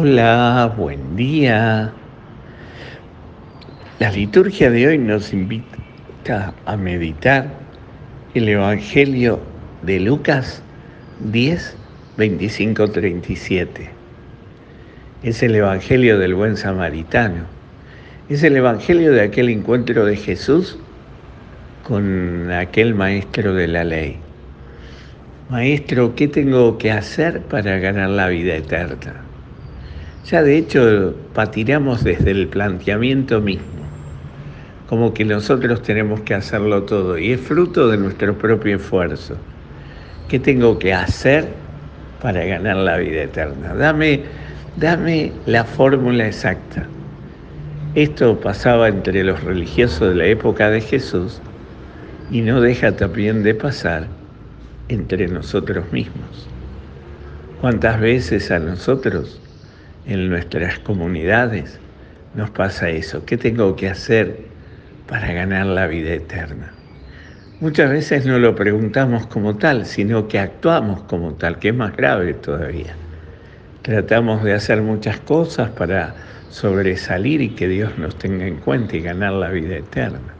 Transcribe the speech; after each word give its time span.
Hola, 0.00 0.72
buen 0.76 1.16
día. 1.16 1.92
La 3.98 4.12
liturgia 4.12 4.70
de 4.70 4.86
hoy 4.86 4.96
nos 4.96 5.32
invita 5.32 6.54
a 6.66 6.76
meditar 6.76 7.48
el 8.32 8.48
Evangelio 8.48 9.40
de 9.82 9.98
Lucas 9.98 10.62
10, 11.18 11.76
25, 12.16 12.92
37. 12.92 13.90
Es 15.24 15.42
el 15.42 15.56
Evangelio 15.56 16.16
del 16.20 16.36
buen 16.36 16.56
samaritano. 16.56 17.46
Es 18.28 18.44
el 18.44 18.56
Evangelio 18.56 19.10
de 19.10 19.22
aquel 19.22 19.48
encuentro 19.48 20.04
de 20.04 20.14
Jesús 20.14 20.78
con 21.82 22.52
aquel 22.52 22.94
maestro 22.94 23.52
de 23.52 23.66
la 23.66 23.82
ley. 23.82 24.18
Maestro, 25.50 26.14
¿qué 26.14 26.28
tengo 26.28 26.78
que 26.78 26.92
hacer 26.92 27.40
para 27.40 27.80
ganar 27.80 28.10
la 28.10 28.28
vida 28.28 28.54
eterna? 28.54 29.27
Ya 30.30 30.42
de 30.42 30.58
hecho 30.58 31.14
patiramos 31.32 32.04
desde 32.04 32.32
el 32.32 32.48
planteamiento 32.48 33.40
mismo, 33.40 33.64
como 34.86 35.14
que 35.14 35.24
nosotros 35.24 35.80
tenemos 35.82 36.20
que 36.20 36.34
hacerlo 36.34 36.82
todo 36.82 37.16
y 37.16 37.32
es 37.32 37.40
fruto 37.40 37.88
de 37.88 37.96
nuestro 37.96 38.36
propio 38.36 38.76
esfuerzo. 38.76 39.36
¿Qué 40.28 40.38
tengo 40.38 40.78
que 40.78 40.92
hacer 40.92 41.48
para 42.20 42.44
ganar 42.44 42.76
la 42.76 42.98
vida 42.98 43.22
eterna? 43.22 43.72
Dame, 43.72 44.20
dame 44.76 45.32
la 45.46 45.64
fórmula 45.64 46.26
exacta. 46.26 46.86
Esto 47.94 48.38
pasaba 48.38 48.88
entre 48.88 49.24
los 49.24 49.42
religiosos 49.42 50.10
de 50.10 50.14
la 50.14 50.26
época 50.26 50.68
de 50.68 50.82
Jesús 50.82 51.40
y 52.30 52.42
no 52.42 52.60
deja 52.60 52.94
también 52.94 53.42
de 53.42 53.54
pasar 53.54 54.08
entre 54.90 55.26
nosotros 55.26 55.90
mismos. 55.90 56.46
¿Cuántas 57.62 57.98
veces 57.98 58.50
a 58.50 58.58
nosotros 58.58 59.40
en 60.08 60.30
nuestras 60.30 60.78
comunidades 60.78 61.78
nos 62.34 62.50
pasa 62.50 62.88
eso. 62.88 63.24
¿Qué 63.26 63.36
tengo 63.36 63.76
que 63.76 63.88
hacer 63.88 64.38
para 65.06 65.32
ganar 65.32 65.66
la 65.66 65.86
vida 65.86 66.14
eterna? 66.14 66.72
Muchas 67.60 67.90
veces 67.90 68.24
no 68.24 68.38
lo 68.38 68.54
preguntamos 68.54 69.26
como 69.26 69.56
tal, 69.56 69.84
sino 69.84 70.26
que 70.26 70.38
actuamos 70.38 71.02
como 71.02 71.34
tal, 71.34 71.58
que 71.58 71.68
es 71.68 71.74
más 71.74 71.94
grave 71.94 72.32
todavía. 72.34 72.94
Tratamos 73.82 74.42
de 74.44 74.54
hacer 74.54 74.80
muchas 74.80 75.20
cosas 75.20 75.70
para 75.70 76.14
sobresalir 76.48 77.42
y 77.42 77.50
que 77.50 77.68
Dios 77.68 77.98
nos 77.98 78.16
tenga 78.16 78.46
en 78.46 78.56
cuenta 78.56 78.96
y 78.96 79.00
ganar 79.00 79.34
la 79.34 79.50
vida 79.50 79.76
eterna. 79.76 80.34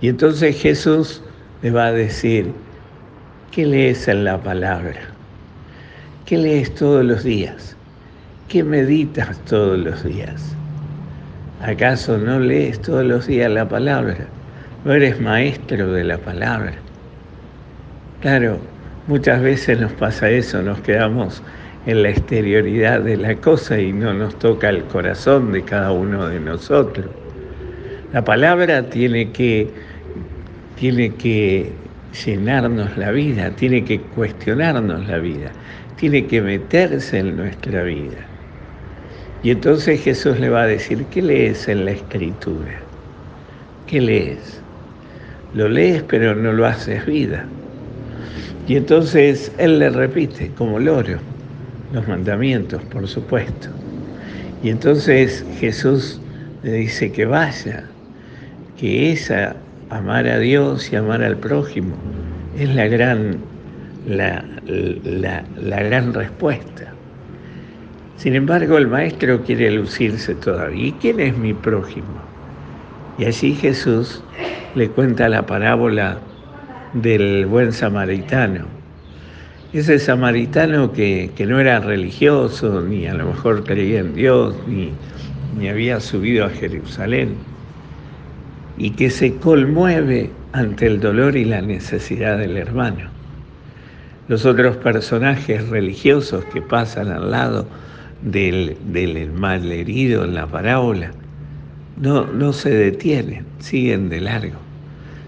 Y 0.00 0.08
entonces 0.08 0.60
Jesús 0.60 1.22
le 1.62 1.72
va 1.72 1.86
a 1.86 1.92
decir, 1.92 2.52
¿qué 3.50 3.66
lees 3.66 4.06
en 4.06 4.24
la 4.24 4.40
palabra? 4.40 5.00
¿Qué 6.24 6.38
lees 6.38 6.72
todos 6.74 7.04
los 7.04 7.24
días? 7.24 7.74
¿Qué 8.48 8.62
meditas 8.62 9.42
todos 9.46 9.78
los 9.78 10.04
días? 10.04 10.54
¿Acaso 11.62 12.18
no 12.18 12.38
lees 12.38 12.80
todos 12.82 13.02
los 13.04 13.26
días 13.26 13.50
la 13.50 13.66
palabra? 13.66 14.28
¿No 14.84 14.92
eres 14.92 15.18
maestro 15.18 15.90
de 15.92 16.04
la 16.04 16.18
palabra? 16.18 16.74
Claro, 18.20 18.58
muchas 19.06 19.40
veces 19.40 19.80
nos 19.80 19.92
pasa 19.92 20.28
eso, 20.30 20.60
nos 20.60 20.78
quedamos 20.82 21.42
en 21.86 22.02
la 22.02 22.10
exterioridad 22.10 23.00
de 23.00 23.16
la 23.16 23.34
cosa 23.36 23.80
y 23.80 23.94
no 23.94 24.12
nos 24.12 24.38
toca 24.38 24.68
el 24.68 24.84
corazón 24.84 25.50
de 25.50 25.62
cada 25.62 25.92
uno 25.92 26.28
de 26.28 26.38
nosotros. 26.38 27.06
La 28.12 28.22
palabra 28.22 28.90
tiene 28.90 29.32
que, 29.32 29.70
tiene 30.76 31.14
que 31.14 31.72
llenarnos 32.24 32.96
la 32.98 33.10
vida, 33.10 33.50
tiene 33.56 33.84
que 33.84 34.02
cuestionarnos 34.02 35.08
la 35.08 35.18
vida, 35.18 35.50
tiene 35.96 36.26
que 36.26 36.42
meterse 36.42 37.20
en 37.20 37.38
nuestra 37.38 37.82
vida. 37.84 38.33
Y 39.44 39.50
entonces 39.50 40.00
Jesús 40.00 40.40
le 40.40 40.48
va 40.48 40.62
a 40.62 40.66
decir, 40.66 41.04
¿qué 41.10 41.20
lees 41.20 41.68
en 41.68 41.84
la 41.84 41.90
escritura? 41.90 42.80
¿Qué 43.86 44.00
lees? 44.00 44.62
Lo 45.52 45.68
lees 45.68 46.02
pero 46.02 46.34
no 46.34 46.50
lo 46.54 46.64
haces 46.64 47.04
vida. 47.04 47.44
Y 48.66 48.76
entonces 48.76 49.52
él 49.58 49.78
le 49.80 49.90
repite, 49.90 50.50
como 50.56 50.78
loro, 50.78 51.18
los 51.92 52.08
mandamientos, 52.08 52.82
por 52.84 53.06
supuesto. 53.06 53.68
Y 54.62 54.70
entonces 54.70 55.44
Jesús 55.60 56.22
le 56.62 56.72
dice 56.72 57.12
que 57.12 57.26
vaya, 57.26 57.84
que 58.78 59.12
esa, 59.12 59.56
amar 59.90 60.26
a 60.26 60.38
Dios 60.38 60.90
y 60.90 60.96
amar 60.96 61.22
al 61.22 61.36
prójimo, 61.36 61.94
es 62.58 62.74
la 62.74 62.88
gran, 62.88 63.36
la, 64.08 64.42
la, 64.64 65.44
la 65.60 65.82
gran 65.82 66.14
respuesta. 66.14 66.93
Sin 68.16 68.34
embargo, 68.34 68.78
el 68.78 68.86
maestro 68.86 69.42
quiere 69.42 69.70
lucirse 69.70 70.34
todavía. 70.34 70.86
¿Y 70.86 70.92
quién 70.92 71.20
es 71.20 71.36
mi 71.36 71.52
prójimo? 71.52 72.06
Y 73.18 73.24
allí 73.24 73.54
Jesús 73.54 74.22
le 74.74 74.88
cuenta 74.88 75.28
la 75.28 75.46
parábola 75.46 76.18
del 76.94 77.46
buen 77.46 77.72
samaritano. 77.72 78.66
Ese 79.72 79.98
samaritano 79.98 80.92
que, 80.92 81.32
que, 81.36 81.46
no 81.46 81.58
era 81.58 81.80
religioso, 81.80 82.80
ni 82.80 83.06
a 83.06 83.14
lo 83.14 83.26
mejor 83.26 83.64
creía 83.64 84.00
en 84.00 84.14
Dios, 84.14 84.54
ni, 84.68 84.92
ni 85.58 85.68
había 85.68 85.98
subido 85.98 86.44
a 86.44 86.50
Jerusalén, 86.50 87.34
y 88.78 88.90
que 88.90 89.10
se 89.10 89.34
conmueve 89.36 90.30
ante 90.52 90.86
el 90.86 91.00
dolor 91.00 91.36
y 91.36 91.44
la 91.44 91.60
necesidad 91.60 92.38
del 92.38 92.56
hermano. 92.56 93.10
Los 94.28 94.46
otros 94.46 94.76
personajes 94.76 95.68
religiosos 95.68 96.44
que 96.46 96.62
pasan 96.62 97.10
al 97.10 97.32
lado 97.32 97.66
del, 98.24 98.76
del 98.86 99.30
mal 99.32 99.70
herido 99.70 100.24
en 100.24 100.34
la 100.34 100.46
parábola, 100.46 101.12
no, 101.96 102.26
no 102.26 102.52
se 102.52 102.70
detienen, 102.70 103.44
siguen 103.60 104.08
de 104.08 104.20
largo. 104.20 104.58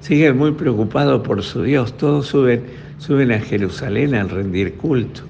Siguen 0.00 0.36
muy 0.36 0.52
preocupados 0.52 1.26
por 1.26 1.42
su 1.42 1.62
Dios. 1.62 1.96
Todos 1.96 2.26
suben, 2.26 2.62
suben 2.98 3.32
a 3.32 3.38
Jerusalén 3.38 4.14
a 4.14 4.24
rendir 4.24 4.74
culto. 4.74 5.22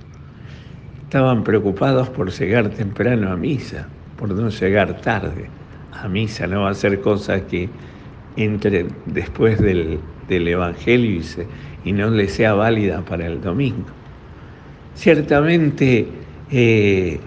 Estaban 1.03 1.43
preocupados 1.45 2.09
por 2.09 2.31
llegar 2.31 2.69
temprano 2.71 3.31
a 3.31 3.37
misa, 3.37 3.89
por 4.17 4.31
no 4.31 4.49
llegar 4.49 5.01
tarde 5.01 5.47
a 5.93 6.09
misa. 6.09 6.47
No 6.47 6.63
va 6.63 6.71
a 6.71 6.75
ser 6.75 7.01
cosa 7.01 7.45
que 7.47 7.69
entren 8.37 8.89
después 9.07 9.61
del, 9.61 9.99
del 10.29 10.49
Evangelio 10.49 11.17
y, 11.17 11.23
se, 11.23 11.47
y 11.85 11.93
no 11.93 12.11
les 12.11 12.33
sea 12.33 12.55
válida 12.55 13.05
para 13.05 13.27
el 13.27 13.41
domingo. 13.41 13.87
Ciertamente 14.95 16.07
eh, 16.53 17.21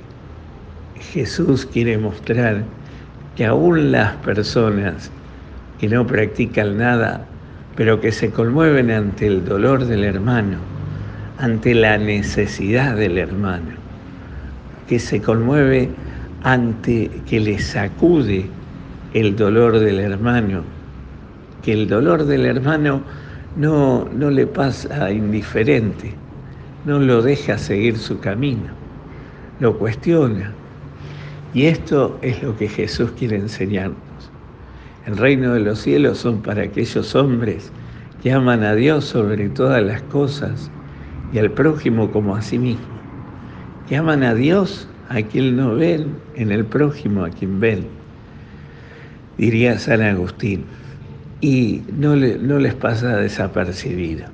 Jesús 1.00 1.66
quiere 1.66 1.98
mostrar 1.98 2.64
que 3.36 3.46
aún 3.46 3.92
las 3.92 4.16
personas 4.18 5.12
que 5.80 5.90
no 5.90 6.06
practican 6.06 6.78
nada, 6.78 7.26
pero 7.76 8.00
que 8.00 8.12
se 8.12 8.30
conmueven 8.30 8.92
ante 8.92 9.28
el 9.28 9.44
dolor 9.44 9.86
del 9.86 10.04
hermano, 10.04 10.58
ante 11.40 11.74
la 11.74 11.98
necesidad 11.98 12.96
del 12.96 13.18
hermano, 13.18 13.72
que 14.88 15.00
se 15.00 15.22
conmueve 15.22 15.90
ante 16.44 17.10
que 17.28 17.40
le 17.40 17.60
sacude 17.60 18.46
el 19.14 19.36
dolor 19.36 19.80
del 19.80 20.00
hermano, 20.00 20.64
que 21.64 21.74
el 21.74 21.88
dolor 21.88 22.26
del 22.26 22.46
hermano 22.46 23.02
no, 23.56 24.08
no 24.16 24.30
le 24.30 24.46
pasa 24.48 25.12
indiferente, 25.12 26.14
no 26.86 27.00
lo 27.00 27.22
deja 27.22 27.58
seguir 27.58 27.98
su 27.98 28.20
camino, 28.20 28.70
lo 29.60 29.78
cuestiona, 29.78 30.54
y 31.54 31.66
esto 31.66 32.18
es 32.22 32.42
lo 32.42 32.56
que 32.58 32.68
Jesús 32.68 33.12
quiere 33.12 33.38
enseñarnos. 33.38 33.98
El 35.06 35.18
reino 35.18 35.54
de 35.54 35.60
los 35.60 35.80
cielos 35.80 36.18
son 36.18 36.42
para 36.42 36.64
aquellos 36.64 37.14
hombres 37.14 37.72
que 38.22 38.32
aman 38.32 38.64
a 38.64 38.74
Dios 38.74 39.06
sobre 39.06 39.50
todas 39.50 39.84
las 39.84 40.02
cosas 40.04 40.72
y 41.32 41.40
al 41.40 41.52
prójimo 41.52 42.10
como 42.12 42.36
a 42.36 42.42
sí 42.42 42.58
mismo. 42.58 42.86
Que 43.88 43.98
aman 43.98 44.24
a 44.24 44.34
Dios 44.34 44.88
a 45.10 45.22
quien 45.22 45.58
no 45.58 45.76
ven, 45.76 46.16
en 46.36 46.52
el 46.52 46.66
prójimo 46.66 47.26
a 47.26 47.30
quien 47.30 47.60
ven, 47.60 47.86
diría 49.38 49.78
San 49.78 50.02
Agustín. 50.02 50.64
Y 51.42 51.82
no, 51.98 52.16
le, 52.16 52.38
no 52.38 52.58
les 52.58 52.74
pasa 52.74 53.18
desapercibido. 53.18 54.26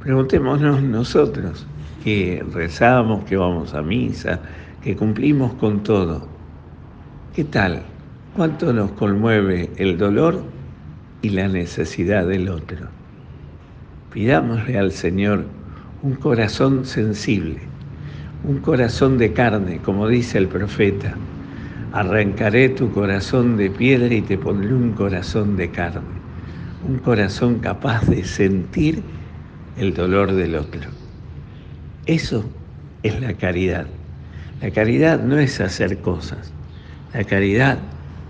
Preguntémonos 0.00 0.82
nosotros 0.82 1.66
que 2.04 2.44
rezamos, 2.52 3.24
que 3.24 3.34
vamos 3.34 3.72
a 3.72 3.80
misa, 3.80 4.38
que 4.82 4.94
cumplimos 4.94 5.54
con 5.54 5.82
todo. 5.82 6.28
¿Qué 7.34 7.44
tal? 7.44 7.82
¿Cuánto 8.36 8.74
nos 8.74 8.90
conmueve 8.92 9.70
el 9.76 9.96
dolor 9.96 10.44
y 11.22 11.30
la 11.30 11.48
necesidad 11.48 12.26
del 12.26 12.50
otro? 12.50 12.88
Pidámosle 14.12 14.78
al 14.78 14.92
Señor 14.92 15.46
un 16.02 16.16
corazón 16.16 16.84
sensible, 16.84 17.60
un 18.46 18.58
corazón 18.58 19.16
de 19.16 19.32
carne, 19.32 19.78
como 19.78 20.06
dice 20.06 20.36
el 20.36 20.48
profeta. 20.48 21.14
Arrancaré 21.92 22.68
tu 22.68 22.92
corazón 22.92 23.56
de 23.56 23.70
piedra 23.70 24.12
y 24.12 24.20
te 24.20 24.36
pondré 24.36 24.74
un 24.74 24.92
corazón 24.92 25.56
de 25.56 25.70
carne, 25.70 26.02
un 26.86 26.98
corazón 26.98 27.60
capaz 27.60 28.06
de 28.06 28.24
sentir 28.24 29.02
el 29.78 29.94
dolor 29.94 30.32
del 30.32 30.56
otro. 30.56 31.03
Eso 32.06 32.44
es 33.02 33.20
la 33.20 33.34
caridad. 33.34 33.86
La 34.60 34.70
caridad 34.70 35.22
no 35.22 35.38
es 35.38 35.60
hacer 35.60 36.00
cosas. 36.00 36.52
La 37.14 37.24
caridad 37.24 37.78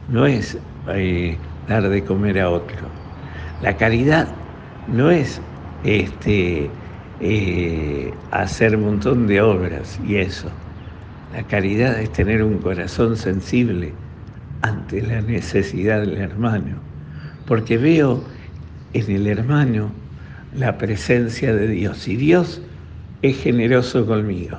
no 0.09 0.27
es 0.27 0.59
eh, 0.89 1.39
dar 1.67 1.89
de 1.89 2.05
comer 2.05 2.39
a 2.39 2.51
otro. 2.51 2.89
La 3.61 3.77
caridad 3.77 4.29
no 4.87 5.11
es 5.11 5.41
este, 5.83 6.71
eh, 7.21 8.13
hacer 8.31 8.77
un 8.77 8.85
montón 8.85 9.27
de 9.27 9.41
obras 9.41 9.99
y 9.99 10.17
eso. 10.17 10.51
La 11.33 11.43
caridad 11.45 12.01
es 12.01 12.13
tener 12.13 12.45
un 12.45 12.59
corazón 12.59 13.17
sensible 13.17 13.93
ante 14.63 15.03
la 15.03 15.21
necesidad 15.21 16.01
del 16.01 16.17
hermano, 16.17 16.77
porque 17.47 17.77
veo 17.77 18.25
en 18.93 19.11
el 19.11 19.27
hermano 19.27 19.91
la 20.53 20.79
presencia 20.79 21.55
de 21.55 21.69
Dios 21.69 22.07
y 22.07 22.17
Dios 22.17 22.63
es 23.29 23.39
generoso 23.43 24.05
conmigo. 24.05 24.59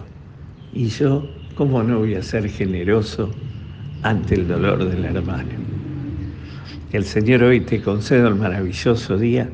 Y 0.72 0.88
yo, 0.88 1.36
¿cómo 1.54 1.84
no 1.84 2.00
voy 2.00 2.16
a 2.16 2.24
ser 2.24 2.50
generoso 2.50 3.40
ante 4.02 4.34
el 4.34 4.48
dolor 4.48 4.86
del 4.90 5.06
hermano? 5.06 5.54
El 6.90 7.06
Señor 7.06 7.44
hoy 7.44 7.62
te 7.62 7.80
conceda 7.84 8.28
un 8.30 8.40
maravilloso 8.40 9.20
día, 9.20 9.54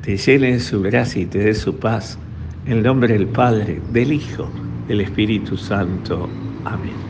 te 0.00 0.16
llene 0.16 0.52
de 0.52 0.60
su 0.60 0.80
gracia 0.80 1.22
y 1.22 1.26
te 1.26 1.40
dé 1.40 1.54
su 1.54 1.80
paz. 1.80 2.20
En 2.64 2.74
el 2.78 2.82
nombre 2.84 3.14
del 3.14 3.28
Padre, 3.30 3.82
del 3.88 4.12
Hijo, 4.12 4.54
del 4.86 5.00
Espíritu 5.00 5.56
Santo. 5.56 6.38
Amén. 6.62 7.02